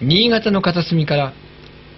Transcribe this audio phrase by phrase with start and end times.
[0.00, 1.32] 新潟の片隅から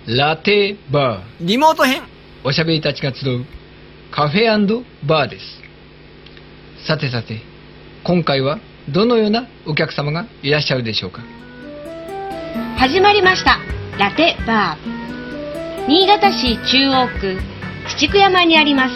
[0.06, 1.46] ラテバー。
[1.46, 2.02] リモート編。
[2.42, 3.44] おしゃべりたちが集う
[4.10, 5.44] カフェバーです。
[6.86, 7.42] さてさて
[8.02, 8.58] 今回は
[8.88, 11.20] どのようなお客様がいらっしゃるでしょうか？
[12.78, 13.58] 始まりました。
[13.98, 15.86] ラテバー。
[15.86, 17.38] 新潟市中央区
[17.98, 18.94] 朽久山にあります。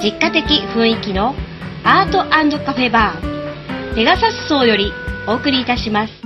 [0.00, 1.34] 実家的雰囲気の
[1.82, 2.18] アート
[2.64, 3.94] カフェバー。
[3.96, 4.92] ペガサス層より
[5.26, 6.19] お送りいたします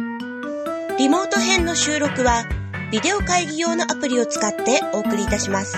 [0.97, 2.45] リモート編の収録は
[2.93, 5.77] ビデオ会議用のアプリを使ってお送りいたします。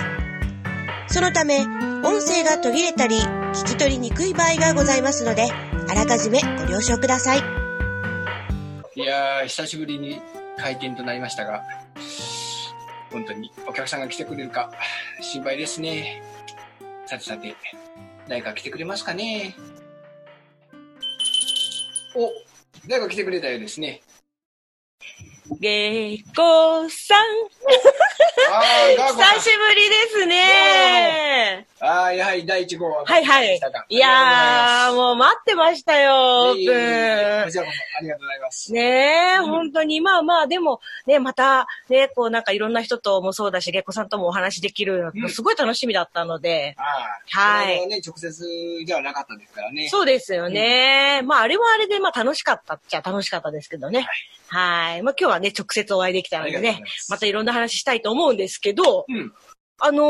[1.08, 1.60] そのため
[2.04, 5.50] 音声が途切れたり聞き取りにくい場合がございますので
[5.88, 7.38] あらかじめご了承ください。
[8.94, 10.20] いやー久しぶりに
[10.58, 11.62] 開店となりましたが
[13.10, 14.70] 本当にお客さんが来てくれるか
[15.22, 16.22] 心配ですね。
[17.06, 17.56] さてさて
[18.28, 19.56] 誰か来てくれますかね。
[22.14, 22.30] お
[22.86, 24.02] 誰か来てくれたようですね。
[25.60, 27.18] げいこさん。
[28.52, 31.66] あーガーコさん久しぶりですね。
[31.78, 33.04] ああ、やはり第一号は。
[33.04, 33.60] はいはい。
[33.90, 38.72] いやー、もう待ってましたよ、オープこちらこそありがとうございます。
[38.72, 38.74] ン。
[38.76, 46.76] ねえ、本当に、まあまあ、でも、ね、また、ね、こうなんかいろんな人ともそうだし、げっこさんともお話できるうんの、すごい楽しみだったので、
[47.30, 49.88] はいね、直接ではなかったですからね。
[49.90, 51.20] そうですよね。
[51.24, 54.06] まあ、あれはあれで、まあ楽しかったっちゃ楽しかったですけどね。
[54.48, 55.02] はい。
[55.02, 59.34] まあ今日はね、直接お会いできたのでねま、たいろんな話したいと思うんですけど、うん。
[59.78, 60.02] あの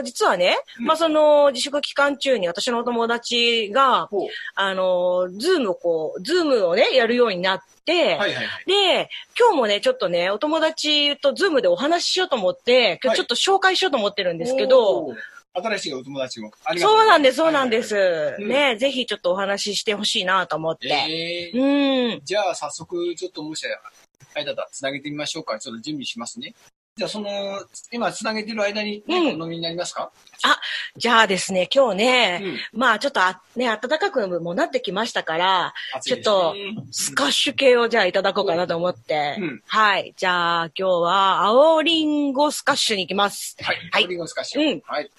[0.00, 4.08] ー実はね、うんまあ、その、自粛期間中に私のお友達が。
[4.54, 8.46] あのーズームをこう、ズームをね、やるようになって、はいはいはい。
[8.66, 15.16] で、今日もね、ちょっとね、お友達とズームでお話ししようと思って、今日ちょっと紹介しようと思ってるんですけど、おー、
[15.54, 16.52] 新しいお友達も。
[16.78, 17.96] そうなんです、そうなんです。
[17.96, 20.88] はいね、ぜひちょっとお話ししてほしいなと思って。
[20.88, 22.20] えーうん。
[22.24, 23.66] じゃあ早速、ちょっともし
[24.34, 25.58] あれだったら繋げてみましょうか。
[25.58, 26.54] ちょっと準備しますね。
[27.00, 27.30] じゃあその、
[27.90, 30.12] 今繋げてる間に何かお飲みになりますか、
[30.98, 32.40] じゃあですね、今日ね、
[32.74, 39.36] うんまあちょっとあ、ね、暖かくもなってきましたから、暑いですちょっねスカッシュ系をじゃあいただこうかなと思って。
[39.38, 40.12] うんはい。
[40.14, 43.56] じゃあ今日は青リンゴスカッシュに行きます。
[43.62, 43.76] はい。
[43.92, 44.72] はいリンゴスカッシュ。
[44.72, 45.10] うんはい。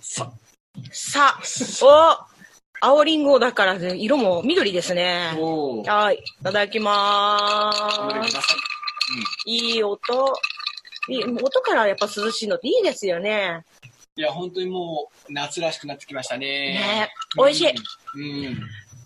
[0.00, 0.32] さ
[0.90, 2.37] さあ、お
[2.80, 5.32] 青リンゴだからね、色も緑ですね。
[5.86, 6.16] はい。
[6.16, 8.38] いただきまーす。
[9.46, 9.74] い。
[9.74, 9.98] いい音。
[11.08, 13.64] いい音からやっぱ涼しいのっていいですよね。
[14.16, 16.46] いや、本当にもう、夏らしくなってきましたね。
[16.46, 17.72] ね美味しい。
[18.14, 18.46] うん。
[18.46, 18.54] うん。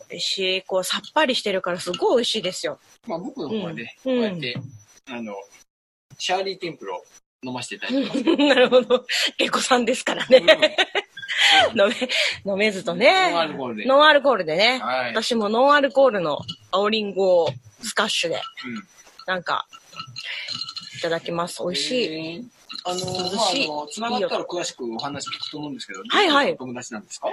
[0.08, 0.62] 美味しい。
[0.62, 2.78] こう、さっぱりしてるからすごい美味しいですよ。
[3.06, 4.56] まあ、僕の方はね、うんこうやって、
[5.06, 5.34] あの、
[6.18, 7.04] シャーリーテンプルを
[7.44, 8.36] 飲ませていただいてます。
[8.48, 9.04] なるほど。
[9.36, 10.76] 結構さんですからね。
[11.76, 11.88] 飲
[12.44, 13.30] め、飲めずとね。
[13.32, 14.80] ノンアルコールでノンアルコールでね。
[14.82, 16.38] はい私もノンアルコールの
[16.70, 18.88] 青リンゴスカッシュで、うん。
[19.26, 19.66] なんか、
[20.98, 21.62] いただきます。
[21.62, 22.04] 美味しい。
[22.04, 22.44] えー
[22.84, 27.28] あの、の、繋がったら詳しくお話聞くと思うんですけど、はいはい友達なんですか？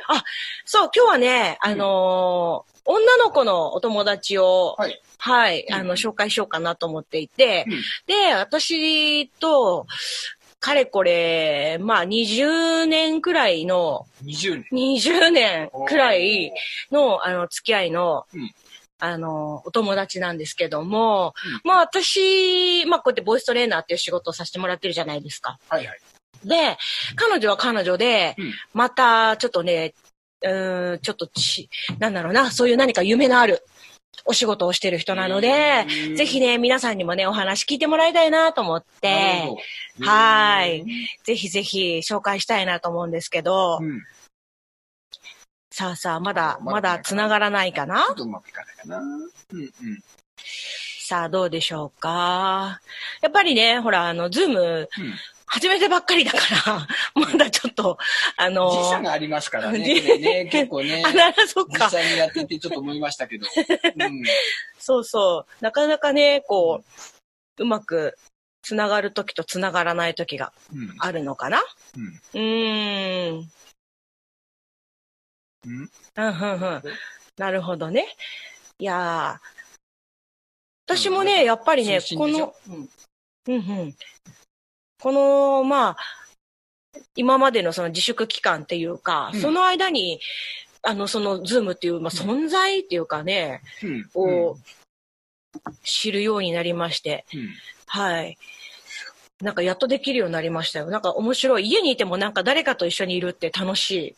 [0.65, 5.01] そう、今日はね、あのー女の子のお友達を、はい。
[5.19, 9.85] はい、うんあの、紹介しようかなと思っていて、うんで、私と、
[10.59, 14.95] かれこれ、まあ、20年くらいの、20年。
[14.97, 16.51] 20年くらい
[16.91, 18.51] の、あの、付き合いの、うん
[19.01, 25.57] あの、お友達なんですけども、うんまあ私、まあこうやってボイストレーナーっていう仕事をさせてもらってるじゃないですか。
[25.69, 25.99] はいはい。
[26.43, 26.77] で、
[27.15, 29.93] 彼女は彼女で、うんまたちょっとね、
[30.41, 33.63] うーん、ちょっとち、なんだろうな、そういう何か夢のある
[34.25, 39.49] お仕事をしてる人なのでう、んぜひね、皆さんにもね、お話聞いてもらいたいなと思って
[40.01, 40.85] はい。
[41.23, 44.03] ぜひぜひ紹介したいなと思うんですけど、うん。
[45.71, 48.03] さあさあ、まだ、まだまだ繋がらないかな？
[48.07, 48.97] ちょっとうまくいかないかな。
[48.97, 49.71] うんうん。
[51.01, 52.81] さあ、どうでしょうか？
[53.21, 55.13] やっぱりね、ほら、あの、ズーム、うん。
[55.51, 56.87] 始めてばっかりだから、
[57.19, 57.97] まだちょっと、
[58.37, 59.79] あの、時差がありますからね。
[60.19, 61.11] ね、結構ね あ、。
[61.11, 61.85] ならそっか。
[61.85, 63.47] 実際にやっててちょっと思いましたけど。
[63.95, 64.23] うん。
[64.77, 65.63] そうそう。
[65.63, 66.83] なかなかね、こ
[67.57, 68.15] う、うまく
[68.61, 70.95] 繋がるときと繋がらないときがうん。
[70.99, 71.63] あるのかな？
[71.97, 72.21] うん。
[72.33, 73.51] うーん。
[75.65, 75.71] うん。
[75.71, 76.83] うん、うん、うん。
[77.37, 78.05] なるほどね。
[78.77, 79.49] いやー
[80.85, 82.89] 私もね、やっぱりね、この、うん。
[83.47, 83.95] うんうん。
[85.01, 85.97] この、まあ、
[87.15, 90.19] 今までのその自粛期間っていうか、うんその間に、
[90.81, 94.09] あの、その、ズームっていう、まあ、存在っていうかね、うん。
[94.13, 94.57] を
[95.83, 97.49] 知るようになりまして、うん。
[97.87, 98.37] はい。
[99.41, 100.87] なんかやっとできるようになりましたよ。
[100.87, 101.65] なんか面白い。
[101.67, 104.15] 家にいてもなんか誰かと一緒にいるって楽しい。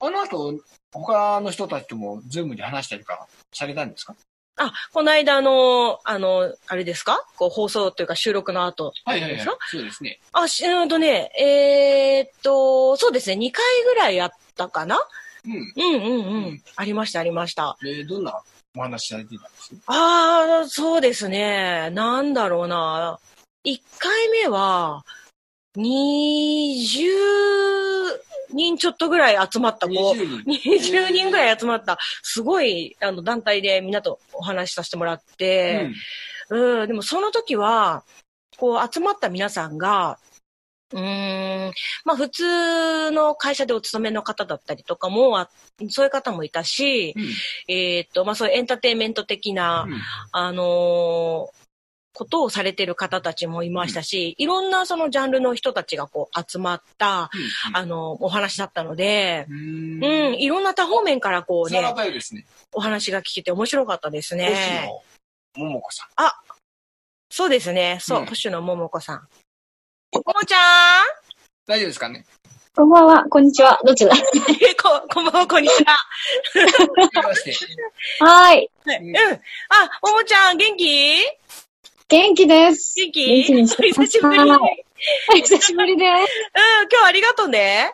[0.00, 0.54] あの後、
[0.92, 4.14] 他の人たちともズームで話したりとかされたんですか？
[4.58, 7.24] あ、この間の、あの、あれですか？
[7.36, 8.92] こう放送というか収録の後。
[9.04, 9.56] はいはいはいですか。
[9.70, 10.20] そうですね。
[10.32, 14.98] あ、しうんとね、えーっと、そうですね、2回ぐらいやったかな？
[15.44, 15.52] うん。
[15.52, 16.46] うんうんう。
[16.48, 17.76] うんありました、ありました。
[17.84, 18.42] えー、どんな
[18.76, 21.90] お話されてたんですああ、そうですね。
[21.90, 23.18] なんだろうな。
[23.64, 25.04] 1回目は、
[25.78, 27.08] 20
[28.52, 29.92] 人ちょっとぐらい集まった子。
[29.92, 30.70] 20人。
[30.70, 35.90] 20人ぐらい集まった、すごい、あの、団体でみんなとお話しさせてもらって、
[36.50, 38.04] うん、でもその時は、
[38.56, 40.18] こう集まった皆さんが、
[40.92, 41.72] うーん、
[42.04, 45.50] まあ普通の会社でお勤めの方だったりとかも、あ
[45.90, 47.24] そういう方もいたし、うん。
[47.68, 50.00] えーっと、まあそういうエンターテインメント的な、うん。
[50.32, 51.67] あのー
[52.18, 57.30] ことをされてる方たちもいましたし、いろんなそのジャンルの人たちがこう集まった、
[57.72, 60.04] あの、お話だったので、うん。
[60.04, 61.94] うん、いろんな多方面からこうねね。
[62.72, 65.02] お話が聞けて面白かったですね。
[65.54, 66.08] 星野桃子さん。
[67.30, 67.98] そうですね。
[68.00, 69.28] そう、うん星野桃子さん。
[70.12, 71.04] ももちゃん
[71.68, 72.24] 大丈夫ですかね？
[72.74, 73.78] こんばんは、こんにちは。
[73.84, 74.12] どっちだ？
[74.82, 75.96] こ、こんばんは、こんにちは。
[78.20, 78.68] は い。
[78.86, 79.16] うん。
[79.16, 79.28] あ、
[80.02, 81.20] ももちゃん、元気？
[82.08, 82.94] 元気です。
[82.96, 83.26] 元気？
[83.26, 84.38] 元気にして久しぶり。
[84.38, 84.56] うん、は
[85.28, 86.08] 今久しぶりです。
[86.88, 87.92] 日はありがとうね。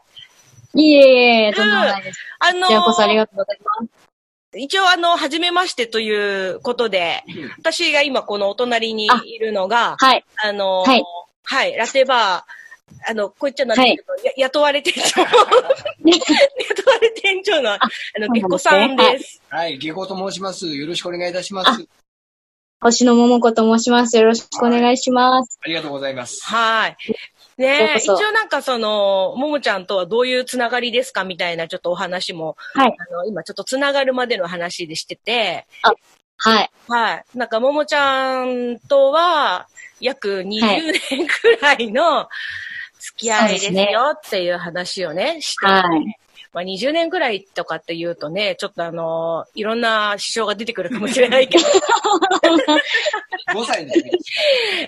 [0.74, 2.20] いえいえ、とんでもないです。
[2.38, 3.90] あのこちらこそありがとうございます。
[4.56, 10.24] 一応あの、初めましてということで、うん私が今このお隣にいるのが、はい。
[10.36, 11.02] あの、はい
[11.42, 15.30] はい、ラテバー、あの、こう言っちゃなんですけど、や雇われ店長、 雇
[16.90, 19.42] われ店長の、あの、そうなんですねげっこさんです。
[19.48, 20.68] はい、下校と申します。
[20.68, 21.88] よろしくお願いいたします。
[22.84, 24.14] 星野桃子と申します。
[24.18, 25.58] よろしくお願いします。
[25.64, 26.44] ありがとうございます。
[26.44, 26.96] はい。
[27.56, 32.94] ねようこそ一応なんかその、ももちゃんとはどういうつながりですかみたいなちょっとお話も、はい。
[33.10, 35.64] あの、今ちょっとつながるまでの話でしてて、
[36.36, 36.70] はい。
[36.86, 37.24] はい。
[37.34, 39.66] なんか、ももちゃんとは、
[39.98, 42.28] 約20年くらいの
[42.98, 46.18] 付き合いですよっていう話をね、して、はい。
[46.54, 51.64] まあ20年くらいとかって言うとね、ちょっとあの、いろんな支障が出てくるかもしれないけど、
[53.54, 54.02] 5歳の時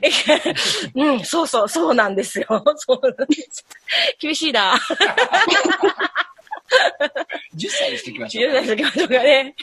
[0.01, 0.11] で
[0.57, 0.91] す。
[0.95, 2.47] うん、そうそう、そうなんですよ。
[2.77, 3.67] そうなんです。
[4.21, 4.79] 厳しいな。
[7.57, 8.65] 10歳にしておきましょう10。
[8.65, 9.55] 歳の時とかね。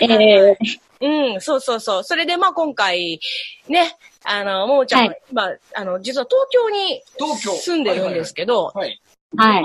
[0.00, 0.56] えー、
[1.00, 2.04] うん、そうそうそう。
[2.04, 3.18] それでまあ今回、
[3.68, 7.50] ね、あの、ももちゃんは、はい今、あの、実は東京に東京。
[7.52, 9.00] 住んでるんですけど、はい
[9.36, 9.64] はい。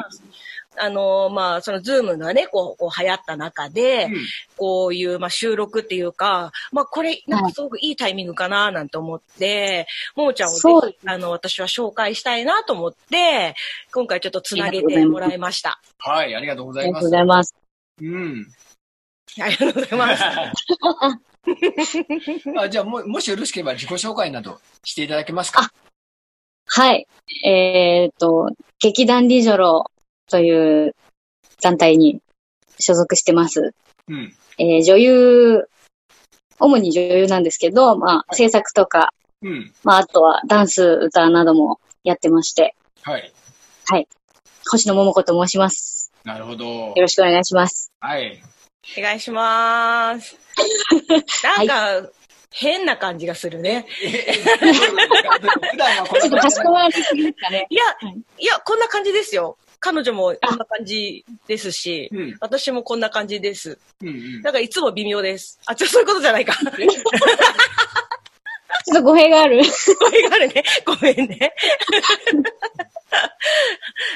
[0.79, 4.13] あの、まあ、そのズームがね、こう、こう流行った中で、はい。
[4.57, 10.59] こういう、まあ、収録っていうか、まあ、これ、なんかすごくいいタイミングかな、なんて思って、ももちゃんをぜ
[10.91, 13.56] ひ、あの、私は紹介したいなと思って、
[13.94, 15.81] 今回ちょっとつなげてもらいました。
[16.00, 17.09] はい、ありがとうございますありがとうご。
[17.09, 17.56] ざいます。
[18.01, 18.47] うん。
[19.39, 20.23] ありがとうございます。
[22.59, 25.71] あじゃあも、もしよろしければ自己紹介などしていただけますか？
[26.65, 27.07] はい。
[27.45, 28.50] えーと、
[28.80, 29.91] 劇団リジョロ
[30.29, 30.95] という
[31.62, 32.21] 団体に
[32.79, 33.74] 所属してます。
[34.07, 34.33] うん。
[34.59, 35.69] えー女優、
[36.59, 39.74] 主に女優なんですけど、まあ、制作とか、うん。
[39.83, 43.31] まあ、あとはダンス、歌などもやってまして、はい。
[44.69, 46.12] 星野桃子と申します。
[46.24, 46.94] なるほどよ。
[46.95, 47.91] ろしくお願いします。
[48.00, 48.44] はい。
[48.97, 50.38] お願いします。
[51.57, 52.09] なんか、
[52.51, 53.85] 変な感じがするね。
[55.71, 57.68] 普段はこちょっとかしこまりすぎですかね。
[57.69, 59.57] いやはい、いや、こんな感じですよ。
[59.79, 62.37] 彼女もこんな感じですし、うん。
[62.39, 63.77] 私もこんな感じです。
[64.01, 64.41] うんうん。
[64.41, 65.59] だからいつも微妙です。
[65.65, 66.53] あ、ちょ、そういうことじゃないか。
[68.85, 69.61] ちょっと語弊がある。
[69.99, 70.63] ごめんがあるね。
[70.85, 71.53] ごめんね。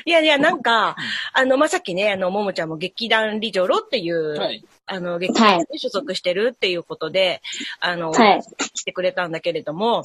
[0.06, 0.96] いやいや、なんか、
[1.34, 4.64] あの、まあ、さっきね、あの、ももちゃんも劇団リジョロっていう、はい。
[4.86, 7.42] あの、劇団に所属してるっていうことで、
[7.80, 8.42] あの、はい
[8.74, 10.02] 来てくれたんだけれども、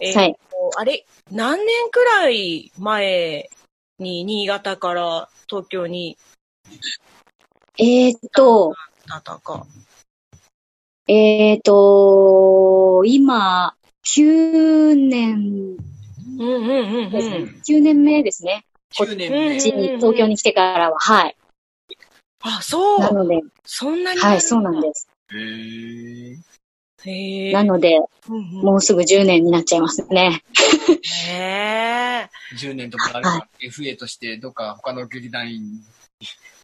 [0.00, 0.36] えーはい
[0.76, 3.48] あれ、何年くらい前
[3.98, 6.18] に新潟から東京に
[7.78, 8.74] えーっと、
[9.08, 9.64] あったか。
[11.06, 15.76] えーっと、今、9年、
[16.38, 17.76] うんうんうんうですん。
[17.78, 18.64] 9年目ですね。
[18.98, 19.60] 9年うん目う。
[19.60, 21.36] ちに東京に来てからは、はい。
[22.42, 22.98] あ、そう。
[23.00, 24.20] なので、そんなに。
[24.20, 25.08] はい、そうなんです。
[25.32, 26.47] へーへえ。
[27.04, 28.42] なので、うんうん。
[28.62, 30.42] もうすぐ10年になっちゃいますね。
[31.26, 32.28] へえ。
[32.60, 35.62] 10年とかあれば FA としてどっか他の劇団員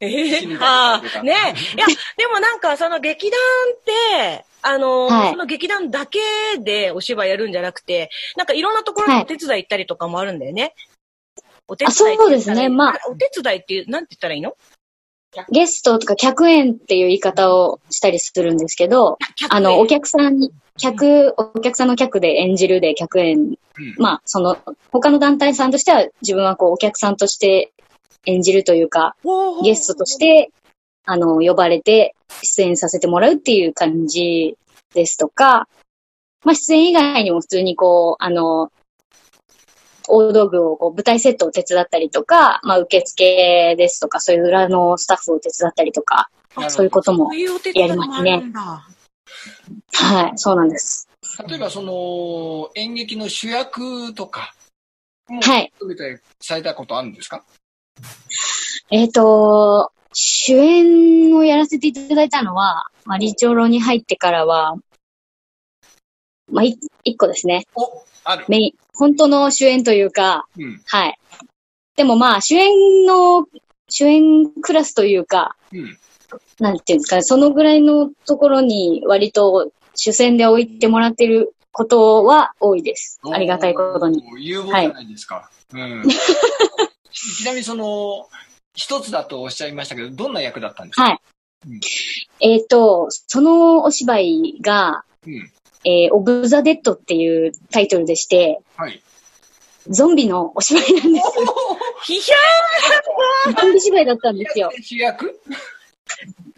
[0.01, 1.21] ええあたいとか。
[1.21, 1.33] あ、ね。
[1.33, 1.35] い
[1.79, 1.87] や、
[2.17, 3.39] でもなんかその劇団
[3.77, 5.31] って、あの、はい。
[5.31, 6.19] その劇団だけ
[6.59, 10.75] でお芝居やるんじゃなくて、なんかいろんなところにお手伝い行ったりとかもあるんだよね。
[11.69, 12.69] お手伝いそうですね。
[12.69, 14.57] まあお手伝いっていう、なんて言ったらいいの？
[15.51, 19.19] ゲストとか客演っていう言い方をしたりするんですけど、
[19.51, 23.39] あの、お客さんに、客、お客さんの客で演じるで客演。
[23.39, 23.57] うん。
[23.99, 24.57] まあ、その、
[24.93, 27.73] 他の団体さんとしては自分はこう、お客さんとして
[28.27, 29.17] 演じるというか、
[29.63, 30.51] ゲストとして、
[31.05, 34.57] あの、呼ばれて出演させてもらうっていう感じ
[34.95, 35.69] ですとか、
[36.45, 38.71] まあ、出演以外にも普通にこう、あの、
[40.09, 46.31] 大道具をこう舞台セットを手伝ったりとか、まあ、受付ですとか、そういう裏のスタッフを手伝ったりとか、
[46.69, 48.87] そういうこともそういうお手伝いもあるんだ。
[49.93, 51.09] はい、そうなんです。
[51.49, 54.55] 例えばその演劇の主役とか
[55.29, 57.43] もはい含めてされたことあるんですか？
[58.91, 64.77] えっ、と、主演をやらせていただいたのは、まあ、リチョロに入ってからは、
[66.53, 67.67] まあ、い一個ですね。
[67.75, 68.45] お、ある。
[68.49, 70.83] メイン、本当の主演というか、うん。
[70.87, 71.19] はい。
[71.97, 73.47] でもまあ、主演の、
[73.89, 75.99] 主演クラスというか、うん。
[76.59, 83.21] なんていうんですかね、そのぐらいのところに割と主戦で置いてもらってることは多いです。
[83.33, 84.23] ありがたいことに。
[84.33, 84.41] おー。
[84.41, 85.51] 有望じゃないですか。
[85.73, 86.05] うん。
[87.39, 88.29] ちなみにその、
[88.75, 91.03] 一つだとおっしゃいましたけど、どんな役だったんですか？
[91.05, 91.19] はい
[91.67, 91.81] うん。
[92.41, 95.51] えっ、と、そのお芝居が、うん。
[95.85, 99.03] えー、オブ・ザ・デッドっていうタイトルでして、はい。
[99.89, 101.27] ゾンビのお芝居なんです。
[102.07, 104.71] ひひゃゾンビ芝居だったんですよ。
[104.81, 105.39] 主役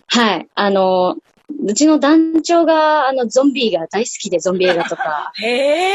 [0.06, 0.49] はい。
[0.54, 1.16] あの、
[1.64, 5.88] うちの団長が、あの、ゾンビが大好きで、ゾンビ映画とか、ーへ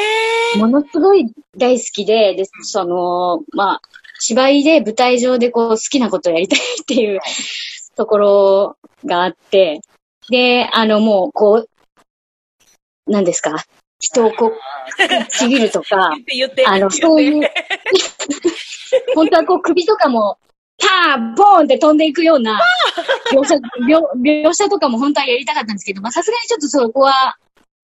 [0.56, 0.60] ー。
[0.60, 3.82] ものすごい大好きで、で、その、まあ、
[4.20, 7.20] 芝居で舞台上でこう好きなことをやりたいっていう
[7.96, 9.82] ところがあって、
[10.30, 11.70] で、あのもうこう、
[13.08, 13.64] 何ですか？
[14.00, 14.52] 人をこう、
[15.30, 16.12] ちぎるとか。
[16.68, 17.50] あの、そういう、
[19.16, 20.38] 本当はこう首とかも、
[20.80, 22.60] パーボーンって飛んでいくような
[23.32, 27.38] 描写、描描写とかも本当はやりたかったんですけど、まあさすがにちょっとそこは、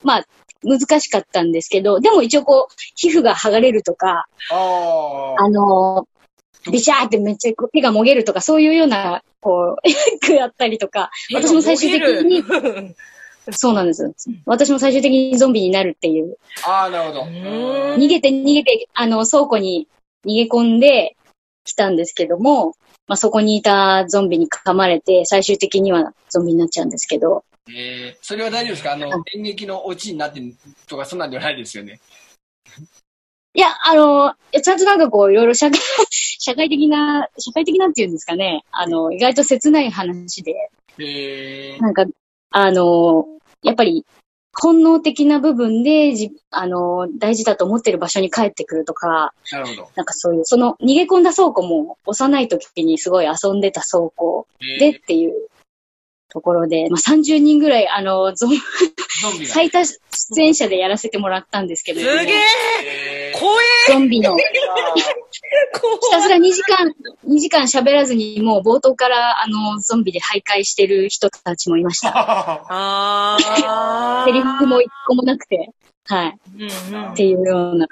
[0.04, 0.26] まあ
[0.64, 4.26] 難しかったんですけど、でも一応こう、皮膚が剥がれるとか、
[5.40, 6.08] あの
[6.72, 9.88] ビシャーってめっちゃこう手がもげるとか、そういうような、こう、
[10.28, 12.44] 役やったりとか、私も最終的に、に。
[13.52, 14.14] そうなんです。
[14.46, 16.38] 私も最終的にゾンビになるっていう。
[16.66, 17.22] ああ、なるほど。
[17.24, 19.88] 逃げて逃げて、あの、倉庫に
[20.26, 21.16] 逃げ込んで
[21.64, 22.76] きたんですけども、
[23.08, 28.94] まあ、そこにいたゾンビに噛まれて、最終的にはゾンビになっちゃうんですけど、えー、それは大丈夫ですか？
[28.94, 30.56] あの、演劇のオチになってる
[30.88, 32.00] とか、そんなんではないですよね。
[33.54, 35.80] いや、あの、ちゃんとなんかこう、いろいろ社会、
[36.12, 40.54] 社会的な、社会的なっていうんですかね、あの、意外と切ない話で、
[41.00, 42.06] えー、なんか、
[42.52, 43.26] あの、
[43.64, 44.06] やっぱり、
[44.60, 49.90] 本能的な部分で、じ、あの、大事だと思ってる場所に帰ってくるとか、なるほど。
[49.96, 54.80] なんかそういう、その逃げ込んだ倉庫も幼い時にすごい遊んでた倉庫えー。
[54.80, 55.34] でっていう
[56.30, 58.56] ところで、まあ、30人ぐらい、あの、ゾン、ゾ
[59.44, 59.46] ン。
[59.46, 59.96] 最多出
[60.42, 62.36] 演者でやらせてもらったんですけど、すげえ
[63.32, 63.40] えー。
[63.40, 63.54] 怖
[63.88, 64.36] ゾンビの、
[65.48, 66.94] ひたすら2時間、
[67.28, 72.10] 2時間喋らずに、もう冒頭から、あの、ゾンビで徘徊してる人たちもいました。
[72.18, 74.24] ああ。
[74.26, 75.70] セリフも一個もなくて、
[76.06, 76.38] はい。
[76.56, 77.88] うんうんっていうような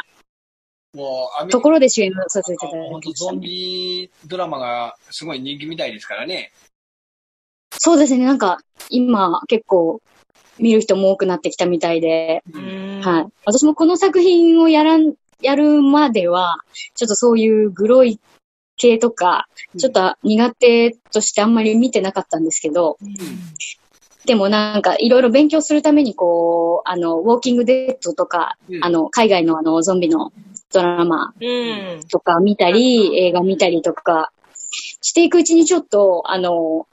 [0.96, 3.48] もう、ところで主演をさせていただ本当きました、ゾンね。
[3.48, 6.52] ビドラマがすごい人気みたいですからね。
[7.78, 8.60] そうですね、なんか、
[8.90, 10.02] 今、結構、
[10.58, 12.42] 見る人も多くなってきたみたいで、
[13.02, 13.34] はい。
[13.46, 16.60] 私もこの作品をやらん、やるまでは、
[16.96, 18.20] ちょっとそういうグロい
[18.78, 22.98] 系とか、ちょっと苦手としてあんまり見てなかったんですけど、
[24.26, 28.84] でもなんかいろいろ勉強するためにこう、あの、ウォーキングデッドとか、うん。
[28.84, 30.32] あの、海外のあの、ゾンビの
[30.74, 32.08] ドラマうん。
[32.08, 34.32] とか見たり、映画見たりとか、
[35.02, 36.88] していくうちにちょっと、あの、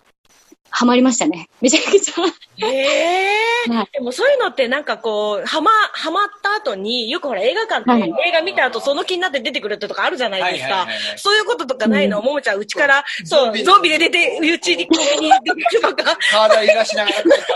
[0.73, 1.49] ハマりましたね。
[1.61, 2.67] めちゃくちゃ。
[2.67, 3.89] へえはい。
[3.93, 11.19] でもそういうのってなんかこう、はま、はまった後に、よくほら映画館はいで映画見た後その気になって出てくるってとかあるじゃないですかはいはいはいはい。
[11.19, 17.47] そういうこととかないの、うんももちゃんうちから、そう、ゾンビゾンビで出て、うちにコンビニてくるとか、体揺らしながら帰ったとか、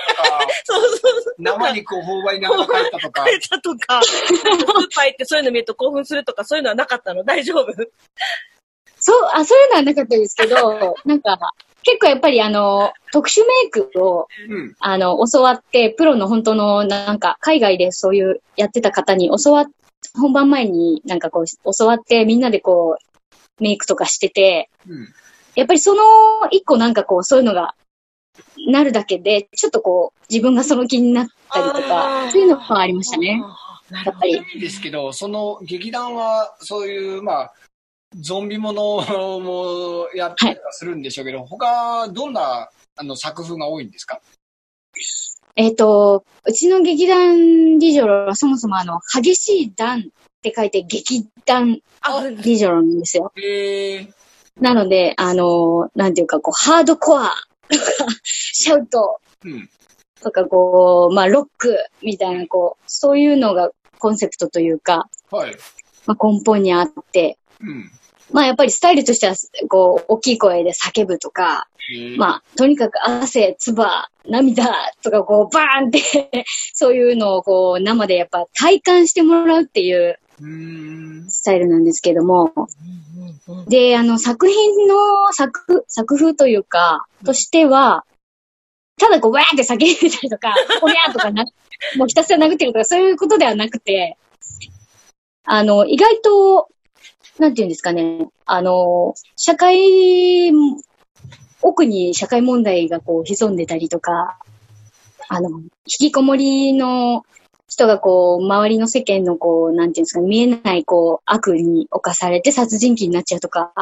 [0.65, 1.35] そうそうそう。
[1.39, 3.37] 生肉を頬張りながら帰ったとか帰。
[3.37, 7.25] ったとか、スーパー行ってそういうの見ると興奮するとか、そういうのはなかったの？
[7.25, 7.73] 大丈夫？
[8.99, 11.39] そう、あ、そういうのはなかったですけど、 なんか、
[11.87, 14.75] 結構やっぱりあの、特殊メイクを、うん。
[14.81, 19.67] あの、教わって、プロの本当の、なんか、海外でそういうやってた方に教わっ、
[20.17, 21.45] 本番前になんかこう、
[21.79, 25.09] 教わって、みんなでこう、メイクとかしてて、うん。
[25.55, 26.03] やっぱりその
[26.51, 27.77] 一個なんかこう、そういうのが、
[28.67, 33.41] なるだけで、ちょっとこう、自分がその気になったりとあかー、そういうのがありましたね。
[34.05, 34.33] やっぱり。
[34.33, 37.55] いいですけど、その劇団は、そういう、まあ、
[38.21, 38.83] ゾンビもの
[39.41, 44.21] もやったりはするんでしょうけど、他、どんなあの作風が多いんですか？
[45.57, 50.03] えっ、と、うちの劇団リジョロはそもそもあの、激しい団っ
[50.43, 53.33] て書いて劇団あ、リジョロなんですよ。
[53.37, 54.09] へえ。
[54.61, 57.33] なので、あの、なんていうか、こう、ハードコア
[57.69, 57.85] とか、
[58.23, 59.69] シャウトうん。
[60.23, 65.57] とか、こう、まあ、ロックみたいな、こう、そういうのがコンセプトというか、はい。
[66.07, 67.91] まあ、根本にあって、うん。
[68.33, 69.35] まあ、やっぱりスタイルとしては、
[69.69, 71.69] こう、大きい声で叫ぶとか、
[72.17, 73.87] まあ、とにかく汗、唾、
[74.29, 80.19] 涙とか、こう、バーンって、 そういうのを、こう、生でやっぱ体感してもらうっていう。
[81.29, 83.65] スタイルなんですけども、うんうんうん。
[83.67, 88.05] で、あの、作品の作、作風というか、としては、
[88.99, 91.45] ただこう、わーって叫んでたりとか、 おにゃーとかな、
[91.97, 94.17] もうひたすら殴ってるとか、そういうことではなくて、
[95.45, 96.69] あの、意外と、
[97.39, 100.53] なんていうんですかね、あの、社会、
[101.63, 104.39] 奥に社会問題がこう潜んでたりとか、
[105.29, 107.25] あの、引きこもりの
[107.69, 113.73] 人がこう、周りの世間のこう、なんていうんですかね、見えないこう、悪に侵されて殺人鬼になっちゃうとか。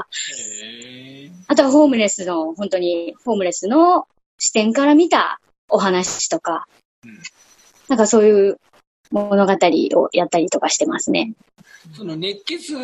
[1.47, 4.07] あとはホームレスの、本当にホームレスの
[4.39, 6.67] 視点から見たお話とか。
[7.05, 7.19] うん、
[7.89, 8.59] なんかそういう
[9.15, 11.33] 物語をやったりとかしてますね。
[11.97, 12.75] その熱血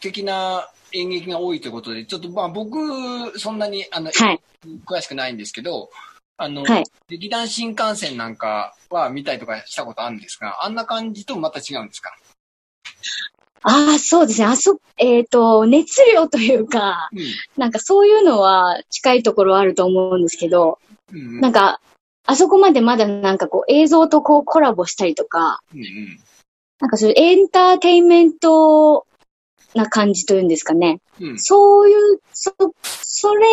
[0.00, 4.40] 的な演劇が多いということで、ちょっとまあ僕、そんなにあの、はい。
[4.86, 5.90] 詳しくないんですけど、
[6.36, 12.12] あの、はい劇団新幹線なんかは見たりとかしたことあるんですが、あんな感じとまた違うんですか？
[13.62, 14.46] ああ、そうですね。
[14.46, 17.20] あそ、えっ、と、熱量というか、うん。
[17.56, 20.78] なんかそういうのは近いところあると思うんですけど、
[21.12, 21.40] うん。
[21.40, 21.80] なんか、
[22.30, 26.20] あそこまでまだなんかこう映像とこうコラボしたりとか、うんうん。
[26.78, 29.06] なんかそういうエンターテインメント
[29.74, 31.00] な感じというんですかね。
[31.22, 31.38] うん。
[31.40, 33.46] そういう、そ、それ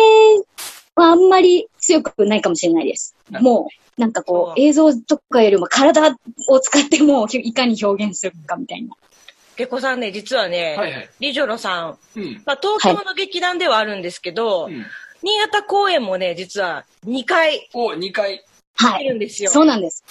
[0.94, 3.16] はあんまり強くないかもしれないです。
[3.30, 6.14] もう、なんかこそうう、映像とかよりも体
[6.48, 8.90] を使ってもういかに表現するかみたいな。
[9.56, 11.10] けこさんね、実はね、はいはい。
[11.18, 12.42] リジョロさん、うん。
[12.44, 14.84] まあ、東京の劇団ではあるんですけど、うん。
[15.22, 18.44] 新潟公演もね、実は2回お、2回、
[18.76, 19.04] はい。
[19.04, 19.50] 出るんですよ。
[19.50, 20.04] そうなんです。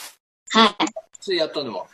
[0.51, 0.75] はい。
[1.19, 1.85] それやったのは？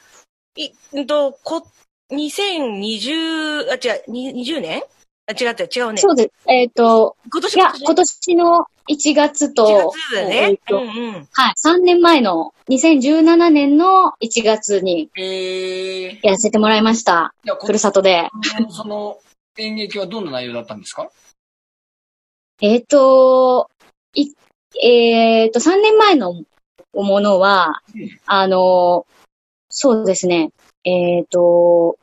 [0.55, 1.65] いうんと、こ、
[2.11, 4.83] 2020、あ、違う、に20年
[5.27, 5.97] あ、違った、違うね。
[6.01, 6.49] そうです。
[6.49, 8.35] えっ、と、今年いや、今年？
[8.35, 9.65] の1月と、
[10.11, 10.35] 1月ね。
[10.49, 11.27] えっとうんうん。
[11.31, 17.33] はい、3年前の2017年の1月にええやらせてもらいました。
[17.45, 18.27] じゃあ、こふるさとで。
[18.69, 19.19] その
[19.57, 21.09] 演劇はどんな内容だったんですか？
[22.61, 23.69] えっ、と、
[24.13, 24.33] い、
[24.83, 26.43] えっ、と、3年前の
[26.93, 29.05] ものは、うんあの、
[29.69, 30.51] そうですね。
[30.83, 31.97] えっ、と、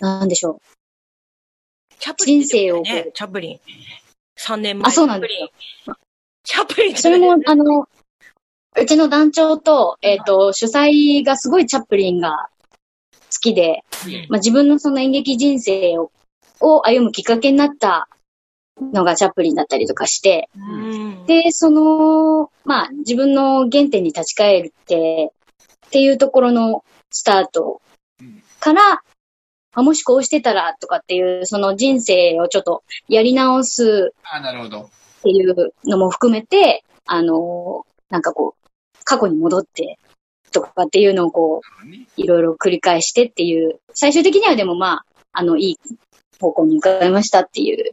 [0.00, 0.60] なんでしょ
[1.98, 3.60] チャップリン出てたよ人生をチャップリン。
[4.38, 4.88] 3年前。
[4.88, 5.96] あそうなんですよ
[6.44, 6.94] チャップリン。
[6.94, 6.98] う。
[6.98, 7.88] それも、あの、
[8.78, 12.48] うちの団長と、えっ、と、主催がすごいチャップリンが
[13.12, 16.10] 好きで、うんまあ、自分のその演劇人生を
[16.60, 18.08] を歩むきっかけになった
[18.80, 21.26] のがチャップリンだったりとかして、うん。
[21.26, 25.32] で、その、まあ、自分の原点に立ち返るって、
[25.86, 27.80] っていうところのスタート
[28.20, 29.02] うんから、
[29.74, 34.80] あもしこうしてたらとかっていう、その人生をちょっとやり直すあ、なるほど。
[34.82, 34.88] っ
[35.22, 39.98] ていうのも含めて、あの、なんかこう、過去に戻って
[40.50, 45.76] とかっていうのをこう、ねいろいろ繰り返してっていう、最終的にはでもまあ、あの、いい
[46.40, 47.92] 方向に伺いましたっていう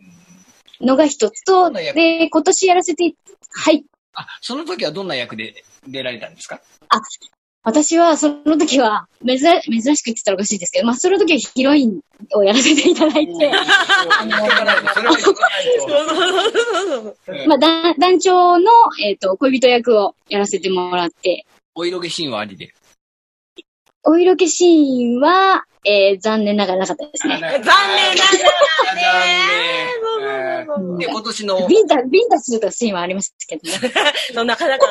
[0.84, 3.16] のが一つと、で、今年やらせて、
[3.52, 3.84] はい。
[4.14, 6.62] あ、その時はどんな役で出られたんですか？
[7.66, 12.02] 私は、その時は、珍、珍しくって言ったらおかしいですけど、まあ、その時はヒロイン
[12.36, 13.32] をやらせていただいて、
[17.48, 18.70] まあ、だ団長の、
[19.02, 22.74] えっ、と、恋人役をやらせてもらって、お色気シーンはありで。
[24.04, 27.40] お色気シーンは、えー、残念ながらなかったですね。
[27.40, 28.24] 残残念なんだ
[30.68, 30.98] 残念。
[30.98, 33.94] で、今年の、ビンタ、ビンタするとシーンはありますけどね。
[34.34, 34.88] そうなかなか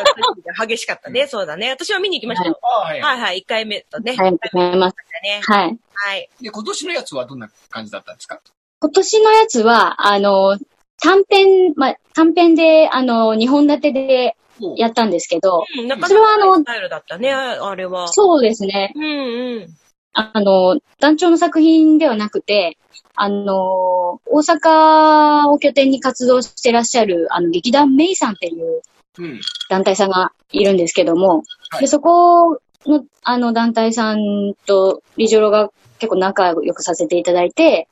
[0.66, 1.26] 激しかったね。
[1.26, 1.70] そうだね。
[1.70, 3.40] 私は見に行きましたはいはいはい。
[3.40, 4.14] 1回目とね。
[4.18, 4.96] ありがとうございます。
[5.22, 5.40] ね。
[5.42, 5.78] はい。
[5.94, 6.28] はい。
[6.40, 8.40] で、今年のやつはどんな感じだったんですか
[8.80, 10.58] 今年のやつは、あの、
[11.02, 14.36] 短編、まあ、短編で、あの、2本立てで
[14.76, 18.08] やったんですけど、うんなかなそれはあのスタイルだったね、あれは。
[18.08, 18.92] そうですね。
[18.94, 19.68] うんうん。
[20.14, 22.78] あの、団長の作品ではなくて、
[23.14, 28.82] あの、大阪を拠点に活動してらっしゃる、あの、劇団メイさんっていう
[29.18, 29.40] うん。
[29.68, 37.88] 団体さんがいるんですけども、はいで、そこの、あの、団体さんとリジョロが結構仲良くさせていただいて、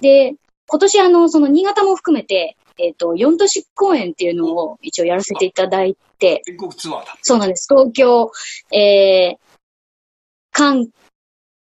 [0.00, 0.34] で、
[0.68, 7.18] 今年あの、その新潟も含めて、えっ、と、4都市公演っていうのを一応やらせていただいて、全国ツアーだ。
[7.22, 7.66] そうなんです。
[7.68, 8.30] 東京、
[8.72, 9.36] えー、
[10.52, 10.88] 韓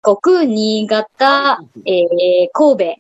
[0.01, 2.97] 国、新潟、えー、神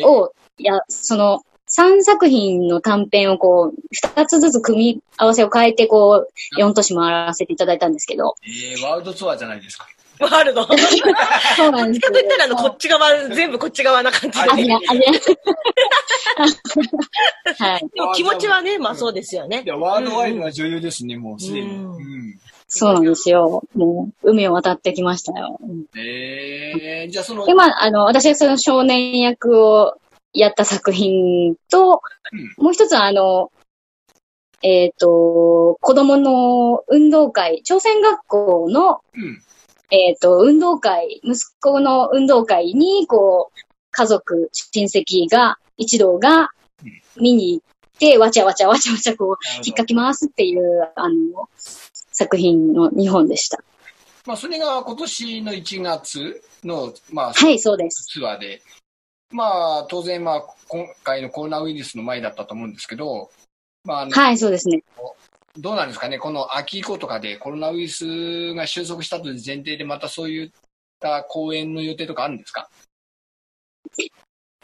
[0.00, 1.42] 戸を、いや、その、
[1.74, 8.34] 3作品の短編をこう、2つずつ組み合わせを変えて、こう、4都市回らせていただいたんですけど。
[8.44, 9.86] えー、ワールドツアーじゃないですか。
[10.22, 10.66] ワールド。
[11.56, 14.50] そうなんですと言ったら、あの、こっち側、全部こっち側な感じで。
[14.50, 15.02] アジア、アジ
[17.58, 17.64] ア。
[17.64, 17.80] はい。
[17.94, 19.68] でも気持ちはね、まあそうですよねい。
[19.68, 21.68] や、ワールドワイドな女優ですね、もうすでに。
[21.68, 22.38] うんうん
[22.74, 23.64] そうなんですよ。
[23.74, 25.58] もう、海を渡ってきましたよ。
[25.60, 29.98] うんえー、じゃあその、で、まあ、あの、私はその少年役を
[30.32, 32.00] やった作品と、
[32.56, 33.52] もう一つは、あの、
[34.62, 39.42] えっ、と、子供の運動会、朝鮮学校の、うん。
[39.92, 46.50] えっ、と、運動会、息子の運動会に、こう、家族、親戚が、一同が
[47.20, 53.62] 見に行って、わちゃわちゃわちゃわちゃこう、引っかき回すっていう、あの、作品の2本でした。
[54.24, 58.04] まあ、それが今年の1月の、まあ、はい、そうです。
[58.04, 58.62] ツアーで、
[59.30, 63.30] まあ、当然、まあ、今回のコロナウイルスの前だったと思うんですけど、
[63.84, 64.82] まあ、あのはい、そうですね。
[65.58, 70.50] どうなんですかね、この秋以降とかでコロナウイルスが収束したという前提で、またそういっ
[70.98, 72.70] た公演の予定とかあるんですか？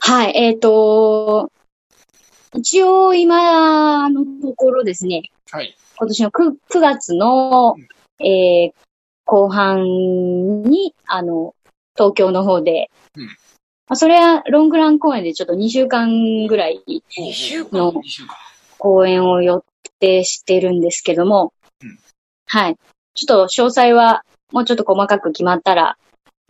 [0.01, 1.53] はい、えっ、と、
[2.55, 5.77] 一応今のところですね、はい。
[5.97, 7.77] 今年の 9, 9月の、
[8.21, 8.89] えー
[9.31, 9.85] 後半
[10.63, 11.55] に、あの、
[11.95, 13.27] 東京の方で、うん。
[13.27, 13.33] ま
[13.89, 18.35] あ、それはロングラン公演でちょっと2週間ぐらい2週間の2週間。
[18.79, 19.65] 公演を予
[20.01, 21.99] 定してるんですけども、うん
[22.47, 22.77] はい。
[23.15, 25.97] ちょっと詳細はもうちょっと細かく決まったら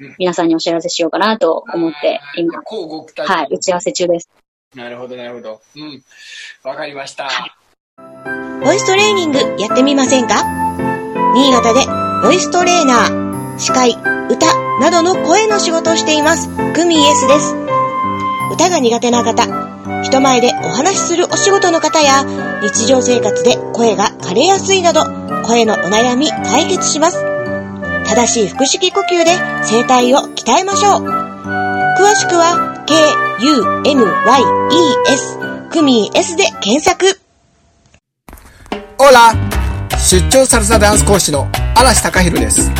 [0.00, 4.30] うん、皆さんにお知らせしようかなと思って、今、はい、打ち合わせ中です。
[4.76, 5.60] なるほど、なるほど。
[5.74, 6.04] うん。
[6.62, 7.28] わかりました。
[8.64, 10.44] ボイストレーニングやってみませんか？
[11.34, 11.80] 新潟で
[12.22, 13.90] ボイストレーナー、司会、
[14.30, 14.46] 歌
[14.78, 17.56] などの声の仕事をしています、グミ S です。
[18.52, 19.48] 歌が苦手な方、
[20.02, 22.24] 人前でお話しするお仕事の方や、
[22.62, 25.04] 日常生活で声が枯れやすいなど、
[25.44, 27.22] 声のお悩み解決します。
[28.06, 29.36] 正しい腹式呼吸で
[29.68, 31.02] 声帯を鍛えましょう。
[31.02, 33.78] 詳しくは、K-U-M-Y-E-S、
[35.70, 37.20] グミ S で検索。
[38.98, 39.32] オラ
[39.98, 42.70] 出張サルサダンス講師の嵐隆弘です。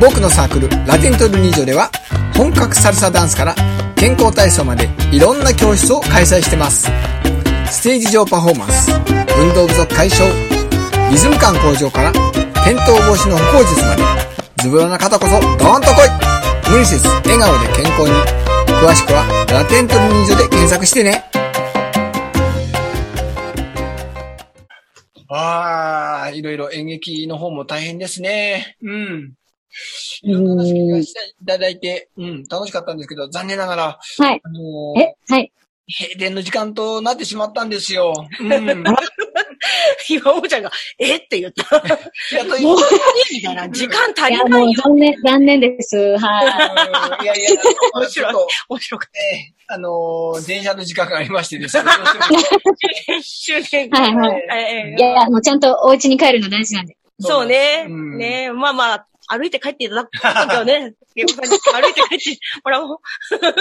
[0.00, 1.90] 僕のサークルラテントルニージョでは
[2.34, 3.54] 本格サルサダンスから
[4.00, 6.88] 健康体操までいろんな教室を開催してます。
[7.70, 8.90] ステージ上パフォーマンス、
[9.38, 10.26] 運動不足解消、
[11.10, 14.02] リズム感向上から転倒防止の歩行術まで
[14.62, 18.14] ズボラな方こそドーンと来い無理せず笑顔で健康に
[18.80, 21.22] 詳しくはラテントルニージョで検索してね。
[25.28, 28.76] ああ、いろいろ演劇の方も大変ですね。
[28.82, 29.34] うん。
[30.22, 31.06] いろんな話聞い
[31.46, 34.40] ただいて、うん、楽しかったんですけど、残念ながら、はい。
[34.42, 35.52] あのーえ、はい。
[35.88, 38.14] 閉店の時間となってしまったんですよ。
[38.40, 38.84] うん。
[40.08, 41.16] 今、おもちゃんが、え？
[41.16, 41.76] って言った。
[41.76, 41.80] い
[42.34, 42.76] や、という
[43.32, 44.82] みたいな、時間足りないよ。
[44.82, 46.16] 残念、残念です。
[46.18, 47.24] はい。
[47.24, 47.50] いやいや、
[47.94, 48.34] 面白い
[48.68, 51.84] 面白かっね、あのー電車の時間がありましてですね。
[51.84, 51.92] た。
[53.22, 56.96] 終電はいはいええいやいや、もうちゃんとお家に帰るの大事なんで。
[57.20, 57.84] そうね。
[57.86, 62.96] うんねまあまあ、歩いて帰っていただくとね、ゲコさんに歩いて帰ってもらおう。
[62.96, 63.52] あの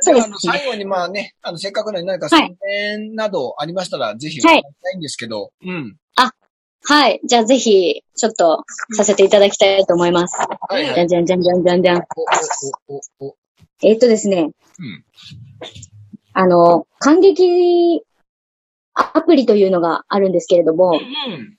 [0.00, 0.36] そうですね。
[0.40, 2.56] 最後にまあね、あの、せっかくなので何かはい宣
[3.08, 5.96] 伝などありましたら、ぜひおはい願いしたいんですけど、うん。
[6.88, 7.20] はい。
[7.24, 10.36] じゃあぜひ、ちょっと、させていただきたいと思います。
[10.36, 10.94] はいはい。
[10.94, 11.98] じゃんじゃんじゃんじゃんじゃんじゃん。
[11.98, 12.00] お、
[12.94, 13.36] お、お、お、お。
[13.82, 14.50] えーっとですね。
[14.78, 15.04] うん。
[16.32, 18.02] あの、感激
[18.94, 21.56] アプリというのがあるんですけれども、うん。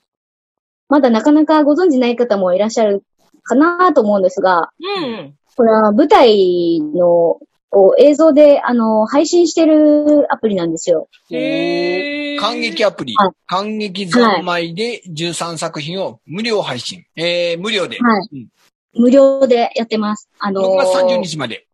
[0.88, 3.04] まだなかなかご存知ない方もいらっしゃる
[3.42, 5.34] かなと思うんですが、うん。
[5.56, 7.38] これは舞台の
[7.74, 11.08] を映像で、あの、配信してるアプリなんですよ。
[11.30, 17.04] へー感激アプリはい、感激三昧で13作品を無料配信。
[17.16, 17.98] えー、無料で。
[17.98, 18.48] はいうん
[18.94, 20.28] 無料でやってます。
[20.38, 21.66] あの6月30日まで。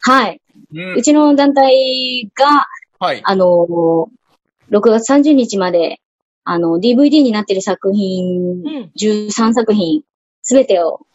[0.00, 0.40] はい。
[0.74, 1.02] うんう。
[1.02, 2.66] ちの団体が、
[2.98, 3.20] はい。
[3.22, 3.46] あの、
[4.70, 6.00] 6月30日まで、
[6.44, 8.90] あの、DVD になってる作品、うん。
[8.98, 10.04] 13作品、
[10.42, 11.06] すべてを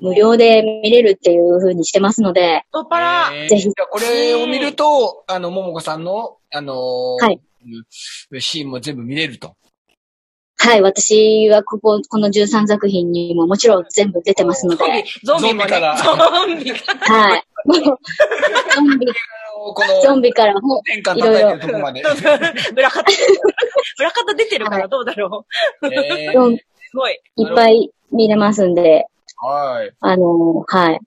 [0.00, 3.30] 無料で見れるっていう風にしてますので、太っ腹。
[3.34, 9.56] えーぜひじゃあこれを見ると、あの、ももこさんの、あのーはいうんシーンも全部見れると。
[10.58, 15.48] はい、私はここ、この13作品にももちろん全部出てますので、ゾンビ。
[15.48, 16.12] ゾンビからゾ
[16.46, 16.76] ンビが。
[17.00, 17.44] はい。
[18.74, 22.02] ゾンビ、この、ゾンビからも、いてるとこまで。
[22.76, 23.04] 裏方、
[23.98, 25.46] 裏方出てるからどうだろ
[25.82, 25.86] う。
[25.86, 25.90] す
[26.94, 27.20] ごい。
[27.36, 29.92] いっぱい見れますんで、はい。
[30.00, 31.00] あの、はい。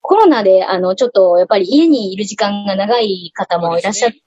[0.00, 4.22] コロナで、あの、ちょっと、やっぱり家にいる時間が長い方もいらっしゃる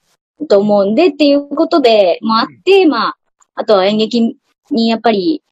[0.48, 3.16] と思うんで、っていうことで、もあって、まあ、
[3.54, 4.36] あとは演劇
[4.70, 5.42] にやっぱり、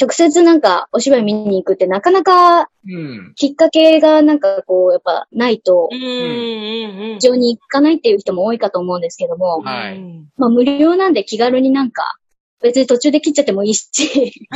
[0.00, 3.34] 直接なんかお芝居見に行くってなかなかうん。
[3.36, 7.18] きっかけがなんかこう、やっぱないとう、ん、うん、うん。
[7.18, 12.16] 非常に行かないっていう人も多いかと思うんですけども、はいうんまあ無料なんで気軽になんか、
[12.62, 14.48] 別に途中で切っちゃってもいいし、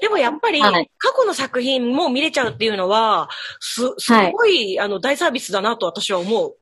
[0.00, 3.28] でもやっぱり、過はい去の作品も見れちゃうっていうのは、
[3.60, 6.56] す、すごい、あの、大サービスだなと私は思う。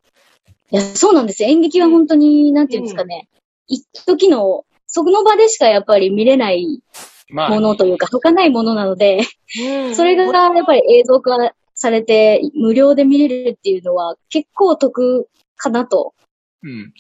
[0.71, 1.49] いや、そうなんですよ。
[1.49, 3.29] 演劇は本当に、なんていうんですかね。
[3.67, 6.83] 一時の、その場でしかやっぱり見れない
[7.31, 9.21] まあ、ものというか、儚いものなので、
[9.61, 11.37] うんそれがやっぱり映像化
[11.75, 16.15] されて、無料で見れるっていうのは結構得かなと。
[16.63, 16.93] うん。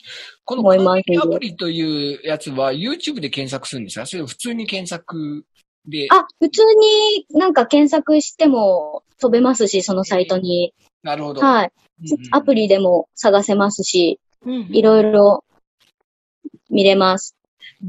[0.44, 5.44] このアプリというやつは YouTube で検索するんですかそれ普通に検索
[5.86, 6.06] で。
[6.10, 6.62] あ、普通
[7.30, 10.74] になんか検索しても飛べますし、そのサイトに。
[11.02, 11.40] なるほど。
[11.40, 11.66] はい。
[11.66, 15.42] うんうんアプリでも探せますし、うんいろいろ
[16.70, 17.34] 見れます。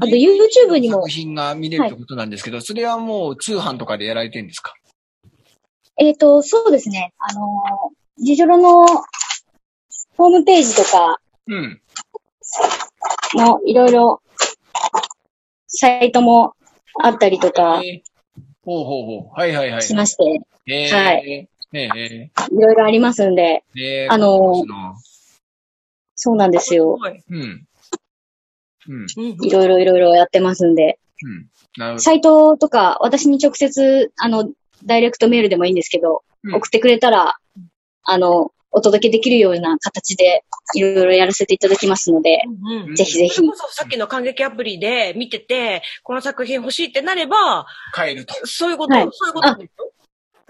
[0.00, 4.74] あと YouTube にも作品が見れるってことなんですけど、それはもう通販とかでやられてるんですか？
[5.96, 7.12] えっ、と、そうですね。
[7.18, 8.84] あのー、ジジョロの
[10.16, 11.80] ホームページとかうん。
[13.34, 14.22] のいろいろ
[15.66, 16.54] サイトも
[17.02, 18.10] あったりとかえー
[18.62, 19.40] ほうほうほう。
[19.40, 19.82] はいはいはい。
[19.82, 21.88] しまして、えー、はいえ
[22.50, 24.64] いろいろありますんで、ー、えー、あのー
[26.14, 26.98] そうなんですよ。
[27.30, 27.34] うん。
[27.34, 27.66] うん。
[28.86, 29.06] うん
[29.46, 31.48] いろいろいろいろやってますんで、うん。
[31.78, 31.98] なるほど。
[32.00, 34.50] サイトとか私に直接、あの、
[34.84, 37.38] ダイレクトメールでもいいんですけど、うん送ってくれたら、
[38.02, 42.50] あの、お届けできるような形でいろいろやらせていただきますので、う
[42.86, 48.34] んうんぜひぜひそれこそさっきの感激アプリで見てて、この作品欲しいってなれば、帰ると。
[48.46, 49.92] そういうこと、はいそういうことですよ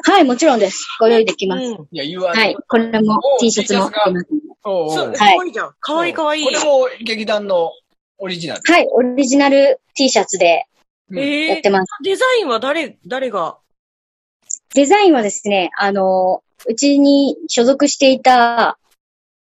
[0.02, 0.87] はい、もちろんです。
[0.98, 1.62] ご用意できます。
[1.62, 3.90] うんいや、言うはい、これもお T シャツも
[4.64, 5.74] おうおうそう、すはいごいじゃん。
[5.80, 6.44] かわいいかわいい。
[6.44, 7.70] これも劇団の
[8.18, 8.62] オリジナル。
[8.64, 10.66] はい、オリジナル T シャツで
[11.11, 11.90] やってます。
[12.02, 13.59] デザインは誰、誰が？
[14.74, 18.79] デザインはですね、あの、うちに所属していた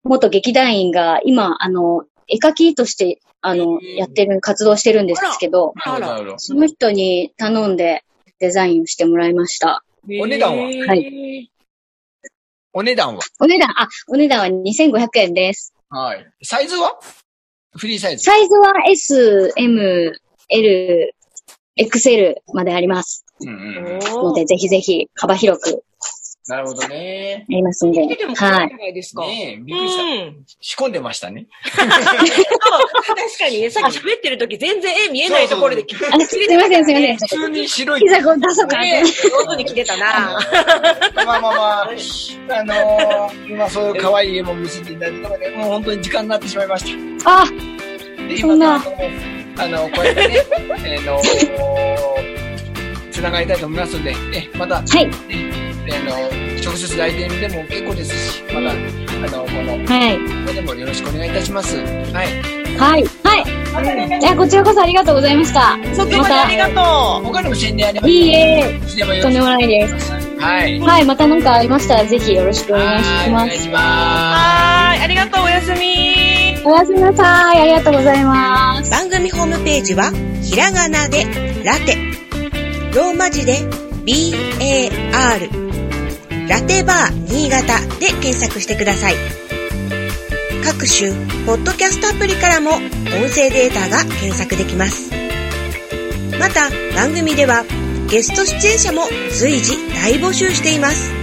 [0.04, 5.74] 元劇団員が今、あの、絵描きとして、あの、やってる、活動してるんですけど。
[6.38, 8.04] その人に頼んで
[8.40, 9.84] デザインをしてもらいました。
[10.20, 10.70] お値段は？
[10.70, 11.52] えーはい
[12.74, 13.22] お値段は？
[13.40, 15.74] お値段、あ、お値段は2500円です。
[15.90, 16.26] はい。
[16.44, 16.98] サイズは？
[17.78, 18.24] フリーサイズ。
[18.24, 20.14] サイズは S、M、
[20.50, 21.16] L、
[21.78, 23.26] XL まであります。
[23.42, 24.00] うんうんうん。
[24.00, 25.84] ので、ぜひぜひ幅広く
[26.48, 27.46] なるほどね。
[27.48, 28.02] やりますんで。
[28.02, 28.68] 見てもはい。
[28.70, 29.22] じゃないですか。
[29.22, 30.04] ねえ、びっくうりした。
[30.26, 30.46] ん。
[30.60, 31.48] 仕込んでましたね。
[31.76, 37.18] そう確かにね、 さっき喋ってる時全然絵見えないところで切あ、すいません、すいません。
[37.18, 38.02] 普通に白い。
[38.02, 40.40] ピザこう出そうかなね上手に着てたな。
[41.14, 46.86] まあまあまあ、あのー、今そういう可愛い絵も見せていただいたので、もう本当に時間になってしまいまし
[47.24, 47.42] た。
[47.42, 47.46] あ、
[48.28, 48.84] でそんな
[49.56, 50.46] 今あの、こうやってね、
[50.86, 51.22] えーの
[53.12, 58.74] つながりたいと思いますので、え、また、はい、あの、直接来店でも結構ですし、また、あ
[59.30, 61.78] の、この、はい、ここでもよろしくお願いいたします。
[61.78, 61.84] は
[62.24, 62.62] い。
[62.78, 64.20] はい、はい。
[64.20, 65.78] いや、こちらこそありがとうございました。
[65.94, 68.80] そこまでありがと他にも宣伝ありますいいえ、
[69.22, 70.12] とんでもろしくないです。
[70.40, 70.80] はい。
[70.80, 73.18] はい、また何かありましたら、ぜひよろしくお願いします。
[73.18, 73.82] はいお願いしまう。
[73.82, 76.32] はーい、ありがとう、おやすみ。
[76.64, 77.62] おやすみなさい。
[77.62, 78.92] ありがとうございます。
[78.92, 80.12] 番組ホームページは
[80.44, 81.26] ひらがなで
[81.64, 81.98] ラテ
[82.94, 83.58] ローマ字で
[84.04, 85.71] BAR
[86.52, 89.14] ラテバー新潟で検索してください。
[90.66, 91.12] 各種
[91.46, 92.82] ポッドキャストアプリからも音
[93.34, 95.12] 声データが検索できます。
[96.38, 97.64] また番組では
[98.10, 101.14] ゲスト出演者も随時大募集しています。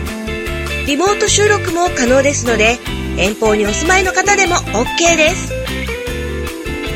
[0.86, 2.78] リモート収録も可能ですので
[3.18, 5.52] 遠方にお住まいの方でも OK です。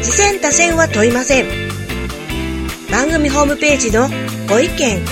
[0.01, 1.47] 次戦多戦は問いません。
[2.91, 4.09] 番組ホームページの
[4.49, 5.05] ご意見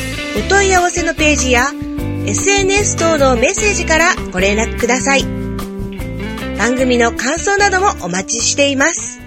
[0.43, 1.67] お問い合わせのページや
[2.27, 5.25] SNS 等のメッセージからご連絡ください。
[6.59, 9.20] 番組の感想などもお待ちしています。